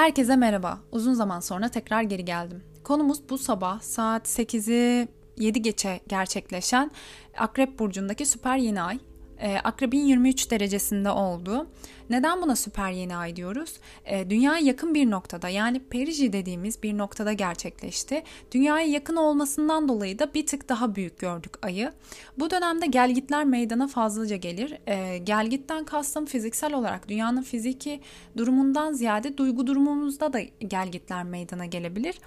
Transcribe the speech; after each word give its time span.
Herkese 0.00 0.36
merhaba. 0.36 0.78
Uzun 0.92 1.14
zaman 1.14 1.40
sonra 1.40 1.68
tekrar 1.68 2.02
geri 2.02 2.24
geldim. 2.24 2.62
Konumuz 2.84 3.28
bu 3.30 3.38
sabah 3.38 3.80
saat 3.80 4.28
8'i 4.28 5.08
7 5.36 5.62
geçe 5.62 6.00
gerçekleşen 6.08 6.90
Akrep 7.38 7.78
Burcu'ndaki 7.78 8.26
süper 8.26 8.56
yeni 8.56 8.82
ay 8.82 8.98
e, 9.40 9.58
Akrebin 9.64 10.00
23 10.00 10.50
derecesinde 10.50 11.10
oldu. 11.10 11.66
Neden 12.10 12.42
buna 12.42 12.56
süper 12.56 12.90
yeni 12.90 13.16
ay 13.16 13.36
diyoruz? 13.36 13.72
E, 14.04 14.30
dünyaya 14.30 14.66
yakın 14.66 14.94
bir 14.94 15.10
noktada 15.10 15.48
yani 15.48 15.78
periji 15.78 16.32
dediğimiz 16.32 16.82
bir 16.82 16.98
noktada 16.98 17.32
gerçekleşti. 17.32 18.22
Dünyaya 18.52 18.86
yakın 18.86 19.16
olmasından 19.16 19.88
dolayı 19.88 20.18
da 20.18 20.34
bir 20.34 20.46
tık 20.46 20.68
daha 20.68 20.94
büyük 20.94 21.18
gördük 21.18 21.52
ayı. 21.62 21.92
Bu 22.38 22.50
dönemde 22.50 22.86
gelgitler 22.86 23.44
meydana 23.44 23.88
fazlaca 23.88 24.36
gelir. 24.36 24.78
E, 24.86 25.18
gelgitten 25.18 25.84
kastım 25.84 26.26
fiziksel 26.26 26.74
olarak 26.74 27.08
dünyanın 27.08 27.42
fiziki 27.42 28.00
durumundan 28.36 28.92
ziyade 28.92 29.38
duygu 29.38 29.66
durumumuzda 29.66 30.32
da 30.32 30.40
gelgitler 30.68 31.24
meydana 31.24 31.66
gelebilir. 31.66 32.20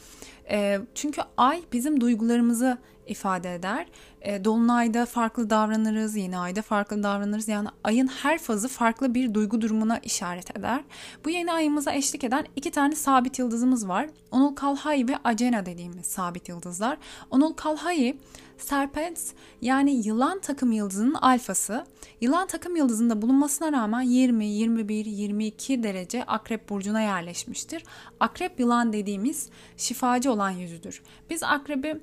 E, 0.50 0.80
çünkü 0.96 1.22
ay 1.38 1.62
bizim 1.74 2.02
duygularımızı 2.02 2.78
ifade 3.08 3.56
eder. 3.56 3.86
E, 4.24 4.46
Dolunayda 4.46 5.06
farklı 5.06 5.50
davranırız, 5.50 6.16
yeni 6.16 6.38
ayda 6.38 6.62
farklı 6.62 7.04
davranırız. 7.04 7.48
Yani 7.48 7.68
ayın 7.84 8.08
her 8.08 8.40
fazı 8.40 8.68
farklı 8.68 9.14
bir 9.14 9.34
duygu 9.34 9.62
durumuna 9.62 9.98
işaret 9.98 10.58
eder. 10.58 10.84
Bu 11.26 11.30
yeni 11.30 11.54
ayımıza 11.54 11.94
eşlik 11.94 12.24
eden 12.24 12.46
iki 12.56 12.72
tane 12.72 12.96
sabit 12.96 13.40
yıldızımız 13.40 13.88
var. 13.88 14.10
Onul 14.32 14.56
Kalhai 14.56 15.08
ve 15.08 15.18
Acena 15.24 15.66
dediğimiz 15.66 16.06
sabit 16.06 16.50
yıldızlar. 16.50 16.98
Onul 17.30 17.54
Kalhai 17.54 18.18
Serpens 18.58 19.34
yani 19.62 20.08
yılan 20.08 20.40
takım 20.40 20.72
yıldızının 20.72 21.14
alfası. 21.14 21.86
Yılan 22.22 22.48
takım 22.48 22.76
yıldızında 22.76 23.22
bulunmasına 23.22 23.72
rağmen 23.72 24.02
20, 24.02 24.46
21, 24.46 25.06
22 25.06 25.84
derece 25.84 26.24
akrep 26.24 26.70
burcuna 26.70 27.02
yerleşmiştir. 27.02 27.84
Akrep 28.20 28.60
yılan 28.60 28.94
dediğimiz 28.94 29.50
şifacı 29.78 30.32
olan 30.32 30.50
yüzüdür. 30.50 31.04
Biz 31.30 31.44
akrebi 31.44 32.02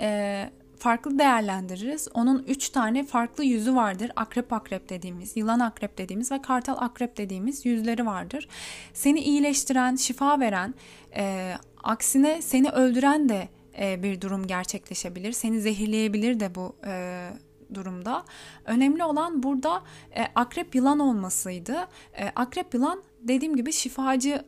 e, 0.00 0.50
farklı 0.78 1.18
değerlendiririz. 1.18 2.08
Onun 2.14 2.44
üç 2.48 2.68
tane 2.68 3.04
farklı 3.04 3.44
yüzü 3.44 3.74
vardır. 3.74 4.10
Akrep 4.16 4.52
akrep 4.52 4.88
dediğimiz, 4.88 5.36
yılan 5.36 5.60
akrep 5.60 5.98
dediğimiz 5.98 6.32
ve 6.32 6.42
kartal 6.42 6.76
akrep 6.78 7.16
dediğimiz 7.16 7.66
yüzleri 7.66 8.06
vardır. 8.06 8.48
Seni 8.94 9.20
iyileştiren, 9.20 9.96
şifa 9.96 10.40
veren, 10.40 10.74
e, 11.16 11.54
aksine 11.84 12.42
seni 12.42 12.70
öldüren 12.70 13.28
de 13.28 13.48
e, 13.78 14.02
bir 14.02 14.20
durum 14.20 14.46
gerçekleşebilir. 14.46 15.32
Seni 15.32 15.60
zehirleyebilir 15.60 16.40
de 16.40 16.54
bu 16.54 16.76
e, 16.86 17.28
durumda. 17.74 18.24
Önemli 18.64 19.04
olan 19.04 19.42
burada 19.42 19.82
e, 20.16 20.22
akrep 20.34 20.74
yılan 20.74 20.98
olmasıydı. 20.98 21.76
E, 22.18 22.28
akrep 22.36 22.74
yılan 22.74 23.02
dediğim 23.20 23.56
gibi 23.56 23.72
şifacı 23.72 24.44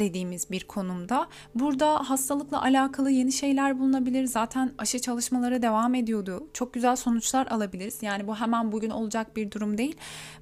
dediğimiz 0.00 0.50
bir 0.50 0.64
konumda. 0.64 1.28
Burada 1.54 2.10
hastalıkla 2.10 2.62
alakalı 2.62 3.10
yeni 3.10 3.32
şeyler 3.32 3.78
bulunabilir. 3.78 4.24
Zaten 4.24 4.72
aşı 4.78 5.00
çalışmaları 5.00 5.62
devam 5.62 5.94
ediyordu. 5.94 6.48
Çok 6.52 6.74
güzel 6.74 6.96
sonuçlar 6.96 7.46
alabiliriz. 7.46 8.02
Yani 8.02 8.26
bu 8.26 8.36
hemen 8.36 8.72
bugün 8.72 8.90
olacak 8.90 9.36
bir 9.36 9.50
durum 9.50 9.78
değil. 9.78 9.96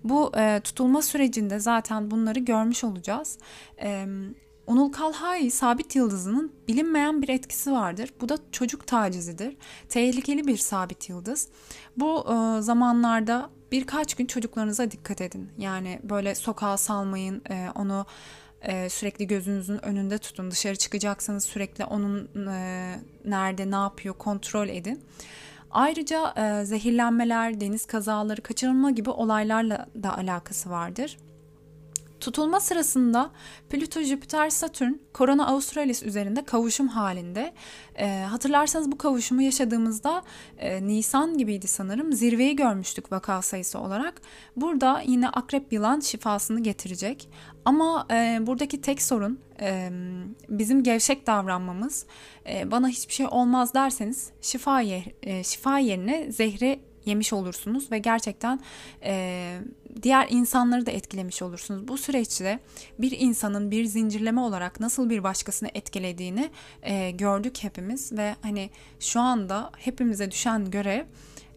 Bu 0.05 0.33
e, 0.37 0.61
tutulma 0.61 1.03
sürecinde 1.03 1.59
zaten 1.59 2.11
bunları 2.11 2.39
görmüş 2.39 2.85
olacağız. 2.85 3.39
E, 3.83 4.07
Onul 4.67 4.93
Kalhai 4.93 5.51
sabit 5.51 5.97
yıldızının 5.97 6.53
bilinmeyen 6.69 7.23
bir 7.23 7.29
etkisi 7.29 7.73
vardır. 7.73 8.11
Bu 8.21 8.29
da 8.29 8.39
çocuk 8.53 8.87
tacizidir. 8.87 9.57
Tehlikeli 9.89 10.47
bir 10.47 10.57
sabit 10.57 11.09
yıldız. 11.09 11.49
Bu 11.97 12.27
e, 12.33 12.63
zamanlarda 12.63 13.51
birkaç 13.73 14.15
gün 14.15 14.27
çocuklarınıza 14.27 14.91
dikkat 14.91 15.21
edin. 15.21 15.51
Yani 15.59 16.01
böyle 16.03 16.35
sokağa 16.35 16.77
salmayın, 16.77 17.43
e, 17.51 17.69
onu 17.75 18.07
e, 18.63 18.89
sürekli 18.89 19.27
gözünüzün 19.27 19.85
önünde 19.85 20.19
tutun. 20.19 20.51
Dışarı 20.51 20.77
çıkacaksanız 20.77 21.45
sürekli 21.45 21.85
onun 21.85 22.29
e, 22.53 22.95
nerede 23.25 23.71
ne 23.71 23.77
yapıyor 23.77 24.15
kontrol 24.15 24.69
edin. 24.69 25.05
Ayrıca 25.71 26.35
e, 26.37 26.65
zehirlenmeler, 26.65 27.61
deniz 27.61 27.87
kazaları, 27.87 28.43
kaçırılma 28.43 28.91
gibi 28.91 29.11
olaylarla 29.11 29.87
da 30.03 30.19
alakası 30.19 30.71
vardır. 30.71 31.17
Tutulma 32.27 32.61
sırasında 32.61 33.31
Plüto, 33.71 34.03
Jüpiter, 34.03 34.51
Satürn, 34.51 34.93
Korona 35.13 35.47
Australis 35.47 36.03
üzerinde 36.03 36.45
kavuşum 36.45 36.89
halinde. 36.89 37.55
E, 37.99 38.21
hatırlarsanız 38.21 38.93
bu 38.93 38.99
kavuşumu 38.99 39.43
yaşadığımızda 39.43 40.23
e, 40.59 40.87
Nisan 40.87 41.39
gibiydi 41.39 41.67
sanırım. 41.67 42.13
Zirveyi 42.13 42.57
görmüştük 42.57 43.13
vaka 43.13 43.43
sayısı 43.43 43.79
olarak. 43.79 44.21
Burada 44.57 45.03
yine 45.07 45.29
akrep 45.29 45.73
yılan 45.73 46.01
şifasını 46.01 46.63
getirecek. 46.63 47.29
Ama 47.65 48.07
e, 48.11 48.39
buradaki 48.41 48.81
tek 48.81 49.03
sorun 49.03 49.41
e, 49.61 49.91
bizim 50.49 50.83
gevşek 50.83 51.27
davranmamız. 51.27 52.07
E, 52.49 52.71
bana 52.71 52.89
hiçbir 52.89 53.15
şey 53.15 53.27
olmaz 53.31 53.75
derseniz 53.75 54.31
şifa, 54.41 54.81
yer, 54.81 55.05
e, 55.23 55.45
şifa 55.45 55.79
yerine 55.79 56.33
zehri 56.33 56.81
yemiş 57.07 57.33
olursunuz 57.33 57.93
ve 57.93 57.99
gerçekten 57.99 58.61
e, 59.03 59.59
diğer 60.03 60.27
insanları 60.31 60.87
da 60.87 60.91
etkilemiş 60.91 61.43
olursunuz. 61.43 61.89
Bu 61.89 61.99
süreçte 61.99 62.59
bir 62.99 63.11
insanın 63.19 63.71
bir 63.71 63.85
zincirleme 63.85 64.41
olarak 64.41 64.81
nasıl 64.81 65.11
bir 65.11 65.23
başkasını 65.23 65.69
etkilediğini 65.75 66.51
e, 66.83 67.11
gördük 67.11 67.57
hepimiz 67.63 68.13
ve 68.13 68.37
hani 68.43 68.71
şu 69.01 69.21
anda 69.21 69.71
hepimize 69.77 70.31
düşen 70.31 70.71
görev 70.71 71.05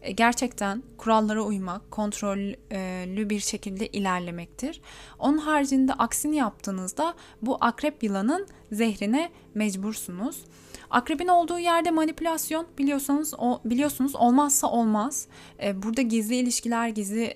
e, 0.02 0.12
gerçekten 0.12 0.82
kurallara 0.98 1.42
uymak, 1.42 1.90
kontrollü 1.90 3.30
bir 3.30 3.40
şekilde 3.40 3.86
ilerlemektir. 3.86 4.80
Onun 5.18 5.38
haricinde 5.38 5.94
aksini 5.94 6.36
yaptığınızda 6.36 7.14
bu 7.42 7.58
akrep 7.60 8.02
yılanın 8.02 8.46
zehrine 8.72 9.30
mecbursunuz. 9.54 10.44
Akrebin 10.90 11.28
olduğu 11.28 11.58
yerde 11.58 11.90
manipülasyon 11.90 12.66
biliyorsanız 12.78 13.34
o 13.38 13.60
biliyorsunuz 13.64 14.14
olmazsa 14.14 14.70
olmaz. 14.70 15.26
E, 15.62 15.82
burada 15.82 16.02
gizli 16.02 16.36
ilişkiler, 16.36 16.88
gizli 16.88 17.34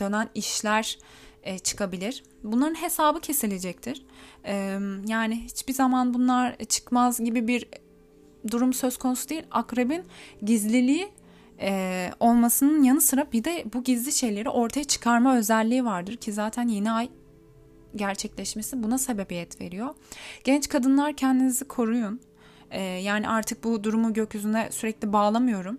dönen 0.00 0.28
işler 0.34 0.98
e, 1.42 1.58
çıkabilir. 1.58 2.22
Bunların 2.44 2.74
hesabı 2.74 3.20
kesilecektir. 3.20 4.06
Yani 5.06 5.44
hiçbir 5.44 5.72
zaman 5.72 6.14
bunlar 6.14 6.56
çıkmaz 6.58 7.24
gibi 7.24 7.48
bir 7.48 7.68
durum 8.50 8.72
söz 8.72 8.96
konusu 8.96 9.28
değil. 9.28 9.42
Akrebin 9.50 10.04
gizliliği 10.42 11.08
e, 11.60 12.10
olmasının 12.20 12.82
yanı 12.82 13.00
sıra 13.00 13.26
bir 13.32 13.44
de 13.44 13.64
bu 13.74 13.84
gizli 13.84 14.12
şeyleri 14.12 14.48
ortaya 14.48 14.84
çıkarma 14.84 15.36
özelliği 15.36 15.84
vardır 15.84 16.16
ki 16.16 16.32
zaten 16.32 16.68
yeni 16.68 16.90
ay 16.90 17.08
gerçekleşmesi 17.96 18.82
buna 18.82 18.98
sebebiyet 18.98 19.60
veriyor. 19.60 19.94
Genç 20.44 20.68
kadınlar 20.68 21.16
kendinizi 21.16 21.64
koruyun. 21.64 22.20
E, 22.70 22.82
yani 22.82 23.28
artık 23.28 23.64
bu 23.64 23.84
durumu 23.84 24.12
gökyüzüne 24.12 24.68
sürekli 24.70 25.12
bağlamıyorum. 25.12 25.78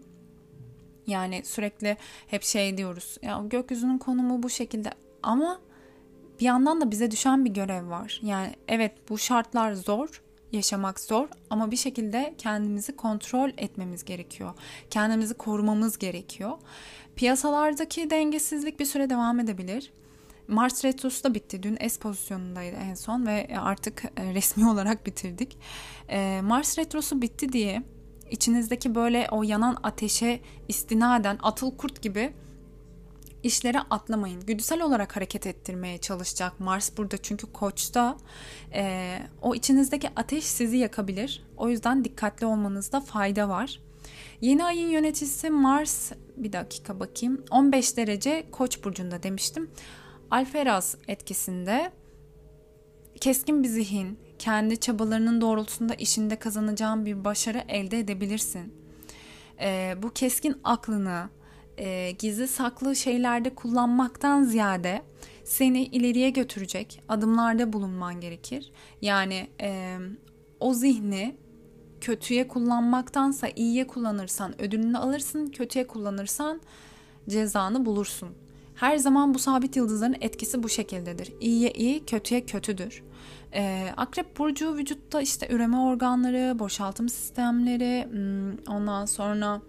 Yani 1.08 1.42
sürekli 1.46 1.98
hep 2.28 2.44
şey 2.44 2.78
diyoruz. 2.78 3.18
Ya 3.22 3.44
gökyüzünün 3.46 3.98
konumu 3.98 4.44
bu 4.44 4.50
şekilde 4.50 4.90
ama 5.24 5.60
bir 6.40 6.46
yandan 6.46 6.82
da 6.82 6.92
bize 6.92 7.12
düşen 7.12 7.46
bir 7.46 7.50
görev 7.50 7.90
var. 7.90 8.20
Yani 8.24 8.56
evet 8.68 9.10
bu 9.10 9.18
şartlar 9.18 9.74
zor 9.74 10.22
yaşamak 10.52 11.00
zor 11.00 11.28
ama 11.50 11.72
bir 11.72 11.76
şekilde 11.76 12.34
kendimizi 12.38 12.96
kontrol 12.96 13.50
etmemiz 13.58 14.06
gerekiyor. 14.06 14.54
Kendimizi 14.90 15.34
korumamız 15.34 15.98
gerekiyor. 15.98 16.52
Piyasalardaki 17.16 18.10
dengesizlik 18.10 18.80
bir 18.80 18.86
süre 18.86 19.10
devam 19.10 19.40
edebilir. 19.40 19.92
Mars 20.48 20.86
Retrosu 20.86 21.24
da 21.24 21.34
bitti. 21.34 21.64
Dün 21.64 21.78
S 21.88 22.00
pozisyonundaydı 22.00 22.76
en 22.76 22.94
son 22.94 23.26
ve 23.26 23.48
artık 23.60 24.04
e, 24.18 24.34
resmi 24.34 24.70
olarak 24.70 25.06
bitirdik. 25.06 25.58
E, 26.10 26.42
Mars 26.42 26.78
Retrosu 26.78 27.22
bitti 27.22 27.54
diye 27.54 27.84
içinizdeki 28.32 28.96
böyle 28.96 29.28
o 29.32 29.44
yanan 29.44 29.78
ateşe 29.84 30.40
istinaden 30.68 31.40
atıl 31.44 31.78
kurt 31.78 32.02
gibi 32.02 32.34
işlere 33.44 33.80
atlamayın. 33.80 34.46
Güdüsel 34.46 34.82
olarak 34.82 35.16
hareket 35.16 35.48
ettirmeye 35.48 35.98
çalışacak 35.98 36.60
Mars 36.60 36.98
burada 36.98 37.18
çünkü 37.18 37.52
koçta 37.52 38.18
e, 38.74 39.20
o 39.42 39.56
içinizdeki 39.56 40.10
ateş 40.16 40.44
sizi 40.44 40.78
yakabilir. 40.78 41.44
O 41.58 41.70
yüzden 41.70 42.06
dikkatli 42.06 42.46
olmanızda 42.46 43.02
fayda 43.02 43.50
var. 43.50 43.80
Yeni 44.42 44.66
ayın 44.66 44.90
yöneticisi 44.90 45.50
Mars 45.50 46.12
bir 46.38 46.54
dakika 46.54 47.00
bakayım 47.00 47.46
15 47.52 47.98
derece 47.98 48.46
koç 48.52 48.84
burcunda 48.84 49.24
demiştim. 49.24 49.70
Alferaz 50.32 50.96
etkisinde 51.08 51.92
keskin 53.22 53.64
bir 53.64 53.68
zihin, 53.68 54.20
kendi 54.40 54.80
çabalarının 54.80 55.42
doğrultusunda 55.42 55.94
işinde 55.94 56.36
kazanacağın 56.36 57.06
bir 57.06 57.26
başarı 57.26 57.64
elde 57.68 58.00
edebilirsin. 58.00 58.74
Ee, 59.62 59.96
bu 60.04 60.10
keskin 60.10 60.56
aklını, 60.64 61.30
e, 61.78 62.12
gizli 62.12 62.48
saklı 62.48 62.96
şeylerde 62.96 63.56
kullanmaktan 63.56 64.44
ziyade 64.44 65.02
seni 65.44 65.84
ileriye 65.84 66.30
götürecek 66.30 67.04
adımlarda 67.10 67.74
bulunman 67.74 68.22
gerekir. 68.22 68.72
Yani 69.02 69.48
e, 69.62 69.98
o 70.60 70.74
zihni 70.74 71.36
kötüye 72.02 72.48
kullanmaktansa 72.48 73.48
iyiye 73.56 73.88
kullanırsan 73.88 74.62
ödülünü 74.62 74.98
alırsın, 74.98 75.48
kötüye 75.48 75.88
kullanırsan 75.88 76.62
cezanı 77.30 77.86
bulursun. 77.86 78.47
Her 78.78 78.98
zaman 78.98 79.34
bu 79.34 79.40
sabit 79.40 79.76
yıldızların 79.76 80.16
etkisi 80.22 80.64
bu 80.64 80.70
şekildedir. 80.70 81.34
İyiye 81.40 81.72
iyi, 81.72 82.06
kötüye 82.06 82.46
kötüdür. 82.46 83.04
Ee, 83.54 83.88
Akrep 83.98 84.38
burcu 84.38 84.76
vücutta 84.76 85.22
işte 85.22 85.48
üreme 85.50 85.78
organları, 85.78 86.60
boşaltım 86.60 87.10
sistemleri, 87.10 88.08
hmm, 88.12 88.76
ondan 88.76 89.06
sonra 89.06 89.62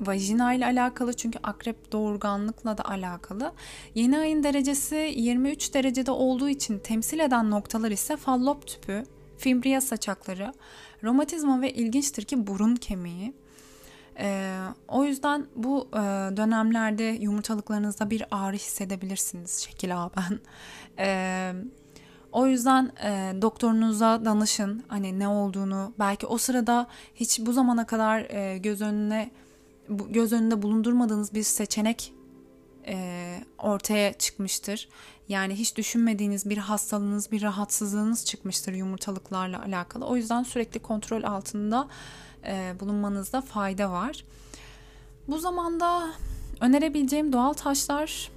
vajina 0.00 0.54
ile 0.54 0.64
alakalı 0.66 1.12
çünkü 1.12 1.38
akrep 1.42 1.92
doğurganlıkla 1.92 2.78
da 2.78 2.84
alakalı. 2.84 3.52
Yeni 3.94 4.18
ayın 4.18 4.42
derecesi 4.42 5.14
23 5.16 5.74
derecede 5.74 6.10
olduğu 6.10 6.48
için 6.48 6.78
temsil 6.78 7.18
eden 7.18 7.50
noktalar 7.50 7.90
ise 7.90 8.16
fallop 8.16 8.66
tüpü, 8.66 9.02
fimbriya 9.38 9.80
saçakları, 9.80 10.52
romatizma 11.04 11.60
ve 11.60 11.72
ilginçtir 11.72 12.22
ki 12.22 12.46
burun 12.46 12.76
kemiği. 12.76 13.34
Ee, 14.18 14.58
o 14.88 15.04
yüzden 15.04 15.46
bu 15.56 15.88
e, 15.92 15.96
dönemlerde 16.36 17.02
yumurtalıklarınızda 17.02 18.10
bir 18.10 18.24
ağrı 18.30 18.56
hissedebilirsiniz 18.56 19.58
şekil 19.58 20.02
A 20.02 20.10
ben. 20.16 20.40
Ee, 20.98 21.52
o 22.32 22.46
yüzden 22.46 22.92
e, 23.04 23.42
doktorunuza 23.42 24.24
danışın 24.24 24.84
hani 24.88 25.18
ne 25.18 25.28
olduğunu 25.28 25.92
belki 25.98 26.26
o 26.26 26.38
sırada 26.38 26.86
hiç 27.14 27.40
bu 27.40 27.52
zamana 27.52 27.86
kadar 27.86 28.20
e, 28.20 28.58
göz 28.58 28.80
önüne 28.80 29.30
göz 29.88 30.32
önünde 30.32 30.62
bulundurmadığınız 30.62 31.34
bir 31.34 31.42
seçenek 31.42 32.12
e, 32.86 33.38
ortaya 33.58 34.12
çıkmıştır. 34.12 34.88
Yani 35.28 35.54
hiç 35.54 35.76
düşünmediğiniz 35.76 36.50
bir 36.50 36.58
hastalığınız, 36.58 37.32
bir 37.32 37.42
rahatsızlığınız 37.42 38.26
çıkmıştır 38.26 38.72
yumurtalıklarla 38.72 39.62
alakalı. 39.62 40.04
O 40.06 40.16
yüzden 40.16 40.42
sürekli 40.42 40.80
kontrol 40.80 41.22
altında 41.22 41.88
e, 42.46 42.74
bulunmanızda 42.80 43.40
fayda 43.40 43.90
var. 43.90 44.24
Bu 45.28 45.38
zamanda 45.38 46.12
önerebileceğim 46.60 47.32
doğal 47.32 47.52
taşlar 47.52 48.30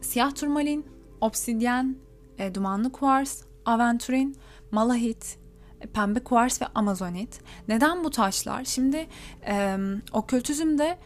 siyah 0.00 0.34
turmalin, 0.34 0.86
obsidyen, 1.20 1.96
e, 2.38 2.54
dumanlı 2.54 2.92
kuvars, 2.92 3.42
aventurin, 3.64 4.36
malahit, 4.70 5.38
e, 5.80 5.86
pembe 5.86 6.20
kuvars 6.20 6.62
ve 6.62 6.66
amazonit. 6.74 7.40
Neden 7.68 8.04
bu 8.04 8.10
taşlar? 8.10 8.64
Şimdi 8.64 9.06
e, 9.46 9.76
okültizmde 10.12 10.98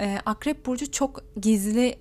e, 0.00 0.18
akrep 0.26 0.66
burcu 0.66 0.90
çok 0.90 1.24
gizli 1.40 1.98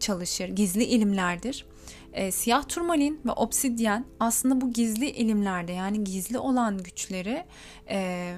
çalışır, 0.00 0.48
gizli 0.48 0.84
ilimlerdir. 0.84 1.66
E, 2.12 2.30
siyah 2.30 2.68
turmalin 2.68 3.20
ve 3.26 3.32
obsidyen 3.32 4.04
aslında 4.20 4.60
bu 4.60 4.72
gizli 4.72 5.10
ilimlerde 5.10 5.72
yani 5.72 6.04
gizli 6.04 6.38
olan 6.38 6.78
güçleri 6.78 7.44
e, 7.88 8.36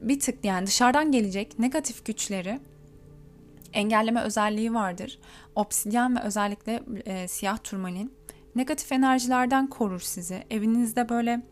bir 0.00 0.20
tık 0.20 0.44
yani 0.44 0.66
dışarıdan 0.66 1.12
gelecek 1.12 1.58
negatif 1.58 2.04
güçleri 2.04 2.60
engelleme 3.72 4.22
özelliği 4.22 4.74
vardır. 4.74 5.18
Obsidyen 5.54 6.16
ve 6.16 6.20
özellikle 6.20 6.82
e, 7.04 7.28
siyah 7.28 7.58
turmalin 7.64 8.12
negatif 8.54 8.92
enerjilerden 8.92 9.66
korur 9.66 10.00
sizi. 10.00 10.44
Evinizde 10.50 11.08
böyle 11.08 11.42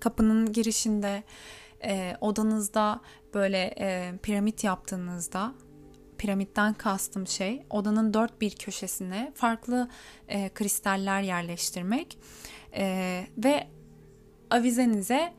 kapının 0.00 0.52
girişinde, 0.52 1.22
e, 1.84 2.16
odanızda 2.20 3.00
böyle 3.34 3.74
e, 3.78 4.12
piramit 4.22 4.64
yaptığınızda 4.64 5.54
piramitten 6.18 6.74
kastım 6.74 7.26
şey 7.26 7.66
odanın 7.70 8.14
dört 8.14 8.40
bir 8.40 8.50
köşesine 8.50 9.32
farklı 9.34 9.88
e, 10.28 10.48
kristaller 10.48 11.22
yerleştirmek 11.22 12.18
e, 12.76 13.24
ve 13.38 13.66
avizenize 14.50 15.32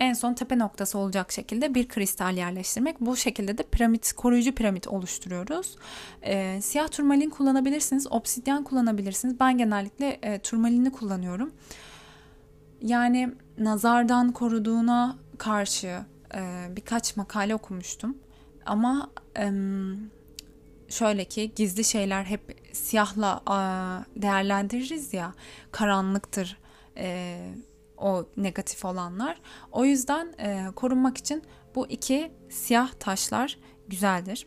en 0.00 0.12
son 0.12 0.34
tepe 0.34 0.58
noktası 0.58 0.98
olacak 0.98 1.32
şekilde 1.32 1.74
bir 1.74 1.88
kristal 1.88 2.36
yerleştirmek. 2.36 3.00
Bu 3.00 3.16
şekilde 3.16 3.58
de 3.58 3.62
piramit, 3.62 4.12
koruyucu 4.12 4.54
piramit 4.54 4.88
oluşturuyoruz. 4.88 5.76
E, 6.22 6.60
siyah 6.62 6.88
turmalin 6.88 7.30
kullanabilirsiniz, 7.30 8.12
obsidyen 8.12 8.64
kullanabilirsiniz. 8.64 9.40
Ben 9.40 9.58
genellikle 9.58 10.18
e, 10.22 10.38
turmalini 10.38 10.92
kullanıyorum. 10.92 11.52
Yani 12.82 13.34
nazardan 13.58 14.32
koruduğuna 14.32 15.18
karşı 15.38 16.00
e, 16.34 16.66
birkaç 16.76 17.16
makale 17.16 17.54
okumuştum. 17.54 18.18
Ama 18.66 19.10
e, 19.38 19.50
şöyle 20.90 21.24
ki 21.24 21.52
gizli 21.56 21.84
şeyler 21.84 22.24
hep 22.24 22.70
siyahla 22.72 23.42
değerlendiririz 24.16 25.14
ya 25.14 25.34
karanlıktır 25.72 26.58
e, 26.96 27.38
o 27.98 28.26
negatif 28.36 28.84
olanlar. 28.84 29.40
O 29.72 29.84
yüzden 29.84 30.34
e, 30.38 30.66
korunmak 30.76 31.18
için 31.18 31.42
bu 31.74 31.86
iki 31.86 32.32
siyah 32.48 32.92
taşlar 32.92 33.58
güzeldir. 33.88 34.46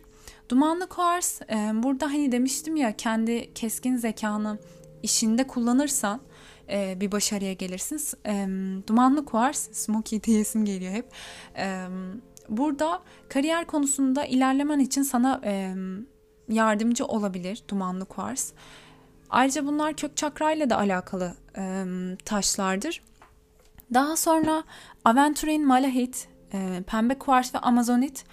Dumanlı 0.50 0.88
kuars 0.88 1.42
e, 1.42 1.72
burada 1.74 2.06
hani 2.06 2.32
demiştim 2.32 2.76
ya 2.76 2.98
kendi 2.98 3.54
keskin 3.54 3.98
zekanı 3.98 4.60
işinde 5.04 5.48
kullanırsan 5.48 6.22
e, 6.70 6.98
bir 7.00 7.12
başarıya 7.12 7.54
gelirsiniz. 7.54 8.14
E, 8.26 8.48
dumanlı 8.88 9.26
kuars, 9.26 9.72
smoky 9.72 10.24
diyesim 10.24 10.66
geliyor 10.66 10.94
hep. 10.94 11.06
E, 11.58 11.88
burada 12.50 13.02
kariyer 13.30 13.66
konusunda 13.68 14.26
ilerlemen 14.26 14.80
için 14.80 15.04
sana 15.04 15.42
yardımcı 16.50 17.06
olabilir 17.06 17.64
dumanlı 17.70 18.06
kuars. 18.06 18.52
Ayrıca 19.30 19.66
bunlar 19.66 19.94
kök 19.94 20.18
çakrayla 20.18 20.70
da 20.70 20.78
alakalı 20.78 21.36
e, 21.58 21.86
taşlardır. 22.26 23.02
Daha 23.94 24.16
sonra 24.16 24.64
aventurin, 25.06 25.68
malahit, 25.68 26.28
e, 26.54 26.84
pembe 26.88 27.20
kuars 27.20 27.56
ve 27.56 27.60
amazonit 27.60 28.26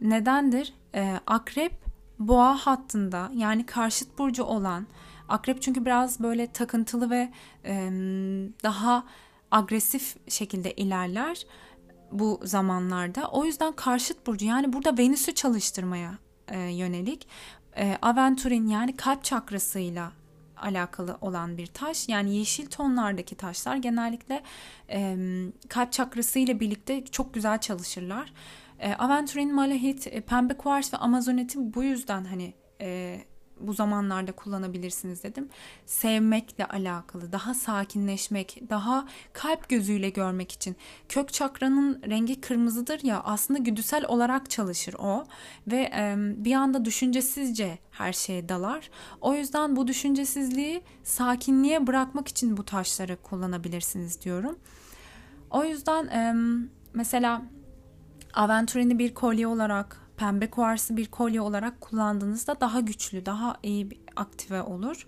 nedendir? 0.00 0.74
E, 0.94 1.20
akrep 1.26 1.72
boğa 2.18 2.56
hattında 2.56 3.30
yani 3.34 3.66
karşıt 3.66 4.18
burcu 4.18 4.44
olan 4.44 4.86
akrep 5.28 5.62
çünkü 5.62 5.84
biraz 5.84 6.20
böyle 6.20 6.46
takıntılı 6.46 7.10
ve 7.10 7.32
e, 7.64 7.90
daha 8.62 9.04
agresif 9.50 10.16
şekilde 10.30 10.72
ilerler 10.72 11.46
bu 12.12 12.40
zamanlarda. 12.44 13.28
O 13.28 13.44
yüzden 13.44 13.72
karşıt 13.72 14.26
burcu 14.26 14.46
yani 14.46 14.72
burada 14.72 14.98
Venüs'ü 14.98 15.34
çalıştırmaya 15.34 16.18
e, 16.48 16.58
yönelik 16.58 17.28
e, 17.76 17.98
aventurin 18.02 18.66
yani 18.66 18.96
kalp 18.96 19.24
çakrasıyla 19.24 20.12
alakalı 20.56 21.18
olan 21.20 21.58
bir 21.58 21.66
taş. 21.66 22.08
Yani 22.08 22.36
yeşil 22.36 22.66
tonlardaki 22.66 23.34
taşlar 23.34 23.76
genellikle 23.76 24.42
e, 24.90 25.16
kalp 25.68 25.92
çakrası 25.92 26.38
ile 26.38 26.60
birlikte 26.60 27.04
çok 27.04 27.34
güzel 27.34 27.60
çalışırlar. 27.60 28.32
E, 28.78 28.94
aventurin, 28.94 29.54
malahit, 29.54 30.06
e, 30.06 30.20
pembe 30.20 30.54
kuvars 30.54 30.94
ve 30.94 30.96
amazoneti 30.96 31.74
bu 31.74 31.82
yüzden 31.82 32.24
hani 32.24 32.54
e, 32.80 33.20
bu 33.66 33.72
zamanlarda 33.72 34.32
kullanabilirsiniz 34.32 35.22
dedim. 35.22 35.48
Sevmekle 35.86 36.66
alakalı, 36.66 37.32
daha 37.32 37.54
sakinleşmek, 37.54 38.62
daha 38.70 39.06
kalp 39.32 39.68
gözüyle 39.68 40.10
görmek 40.10 40.52
için. 40.52 40.76
Kök 41.08 41.32
çakranın 41.32 42.02
rengi 42.08 42.40
kırmızıdır 42.40 43.00
ya 43.02 43.22
aslında 43.24 43.58
güdüsel 43.58 44.04
olarak 44.08 44.50
çalışır 44.50 44.94
o 44.98 45.24
ve 45.66 45.90
e, 45.96 46.14
bir 46.18 46.54
anda 46.54 46.84
düşüncesizce 46.84 47.78
her 47.90 48.12
şeye 48.12 48.48
dalar. 48.48 48.90
O 49.20 49.34
yüzden 49.34 49.76
bu 49.76 49.86
düşüncesizliği 49.86 50.82
sakinliğe 51.02 51.86
bırakmak 51.86 52.28
için 52.28 52.56
bu 52.56 52.64
taşları 52.64 53.16
kullanabilirsiniz 53.22 54.22
diyorum. 54.22 54.58
O 55.50 55.64
yüzden 55.64 56.06
e, 56.06 56.34
mesela 56.94 57.42
aventurini 58.34 58.98
bir 58.98 59.14
kolye 59.14 59.46
olarak 59.46 60.03
pembe 60.16 60.50
kuarsı 60.50 60.96
bir 60.96 61.06
kolye 61.06 61.40
olarak 61.40 61.80
kullandığınızda 61.80 62.60
daha 62.60 62.80
güçlü, 62.80 63.26
daha 63.26 63.56
iyi 63.62 63.90
bir 63.90 63.98
aktive 64.16 64.62
olur. 64.62 65.06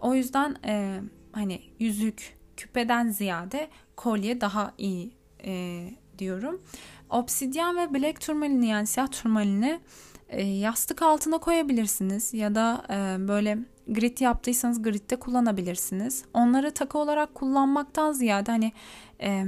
O 0.00 0.14
yüzden 0.14 0.56
e, 0.64 1.00
hani 1.32 1.60
yüzük, 1.78 2.38
küpeden 2.56 3.08
ziyade 3.08 3.68
kolye 3.96 4.40
daha 4.40 4.74
iyi 4.78 5.12
e, 5.44 5.84
diyorum. 6.18 6.62
Obsidyen 7.10 7.76
ve 7.76 7.94
black 7.94 8.20
turmalini 8.20 8.66
yani 8.66 8.86
siyah 8.86 9.10
turmalini 9.10 9.80
e, 10.28 10.42
yastık 10.42 11.02
altına 11.02 11.38
koyabilirsiniz 11.38 12.34
ya 12.34 12.54
da 12.54 12.82
e, 12.90 13.28
böyle 13.28 13.58
grit 13.88 14.20
yaptıysanız 14.20 14.82
gritte 14.82 15.16
kullanabilirsiniz. 15.16 16.24
Onları 16.34 16.70
takı 16.70 16.98
olarak 16.98 17.34
kullanmaktan 17.34 18.12
ziyade 18.12 18.50
hani 18.50 18.72
e, 19.22 19.44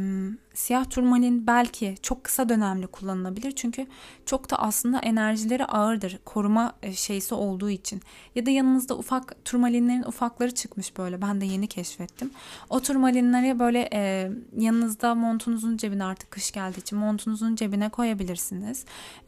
siyah 0.55 0.91
turmalin 0.91 1.47
belki 1.47 1.95
çok 2.03 2.25
kısa 2.25 2.49
dönemli 2.49 2.87
kullanılabilir. 2.87 3.53
Çünkü 3.53 3.87
çok 4.27 4.51
da 4.51 4.57
aslında 4.57 4.99
enerjileri 4.99 5.65
ağırdır. 5.65 6.19
Koruma 6.25 6.73
e, 6.83 6.93
şeysi 6.93 7.35
olduğu 7.35 7.71
için. 7.71 8.03
Ya 8.35 8.47
da 8.47 8.51
yanınızda 8.51 8.99
ufak 8.99 9.45
turmalinlerin 9.45 10.03
ufakları 10.03 10.55
çıkmış 10.55 10.99
böyle. 10.99 11.23
Ben 11.23 11.41
de 11.41 11.45
yeni 11.45 11.67
keşfettim. 11.67 12.31
O 12.71 12.81
turmalinleri 12.81 13.59
böyle 13.59 13.89
e, 13.93 14.31
yanınızda 14.59 15.15
montunuzun 15.15 15.77
cebine 15.77 16.05
artık 16.05 16.31
kış 16.31 16.51
geldiği 16.53 16.81
için 16.81 16.99
montunuzun 16.99 17.55
cebine 17.55 17.89
koyabilirsiniz. 17.89 18.85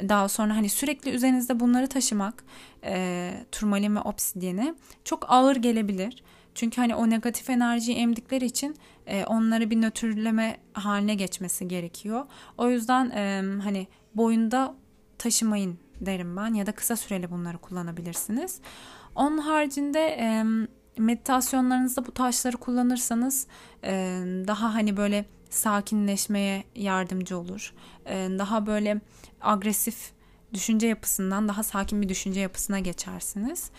Daha 0.09 0.29
sonra 0.29 0.57
hani 0.57 0.69
sürekli 0.69 1.11
üzerinizde 1.11 1.61
bunları 1.61 1.87
taşımak 1.87 2.45
e, 2.85 3.33
turmalin 3.53 3.97
ve 3.97 4.01
obsidiyeni 4.01 4.75
çok 5.05 5.31
ağır 5.31 5.57
gelebilir. 5.57 6.23
Çünkü 6.55 6.81
hani 6.81 6.95
o 6.95 7.11
negatif 7.11 7.51
enerjiyi 7.51 7.97
emdikleri 7.97 8.45
için 8.45 8.77
e, 9.07 9.25
onları 9.25 9.71
bir 9.71 9.81
nötrleme 9.81 10.57
haline 10.73 11.15
geçmesi 11.15 11.69
gerekiyor. 11.69 12.25
O 12.59 12.71
yüzden 12.71 13.11
e, 13.11 13.43
hani 13.63 13.87
boyunda 14.15 14.75
taşımayın 15.19 15.79
derim 16.01 16.37
ben 16.37 16.55
ya 16.55 16.67
da 16.67 16.73
kısa 16.73 16.97
süreli 16.97 17.31
bunları 17.31 17.59
kullanabilirsiniz. 17.59 18.61
Onun 19.15 19.39
haricinde 19.39 20.01
e, 20.01 20.45
meditasyonlarınızda 20.99 22.07
bu 22.07 22.13
taşları 22.13 22.57
kullanırsanız 22.57 23.47
e, 23.85 23.91
daha 24.47 24.75
hani 24.75 24.97
böyle 24.97 25.25
sakinleşmeye 25.51 26.65
yardımcı 26.75 27.39
olur. 27.39 27.75
E, 28.07 28.15
daha 28.39 28.67
böyle 28.67 29.01
agresif 29.41 30.13
düşünce 30.55 30.87
yapısından 30.87 31.49
daha 31.49 31.63
sakin 31.63 32.03
bir 32.03 32.09
düşünce 32.09 32.41
yapısına 32.41 32.79
geçersiniz. 32.79 33.71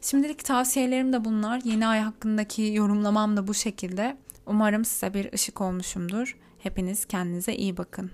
Şimdilik 0.00 0.44
tavsiyelerim 0.44 1.12
de 1.12 1.24
bunlar. 1.24 1.60
Yeni 1.64 1.86
ay 1.86 2.00
hakkındaki 2.00 2.62
yorumlamam 2.62 3.36
da 3.36 3.46
bu 3.46 3.54
şekilde. 3.54 4.16
Umarım 4.46 4.84
size 4.84 5.14
bir 5.14 5.32
ışık 5.32 5.60
olmuşumdur. 5.60 6.36
Hepiniz 6.58 7.04
kendinize 7.04 7.54
iyi 7.54 7.76
bakın. 7.76 8.10